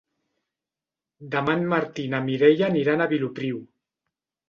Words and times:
Demà 1.35 1.55
en 1.59 1.63
Martí 1.75 2.07
i 2.11 2.13
na 2.17 2.25
Mireia 2.31 2.73
aniran 2.73 3.07
a 3.07 3.11
Vilopriu. 3.15 3.65